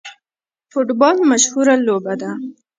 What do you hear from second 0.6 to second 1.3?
فوټبال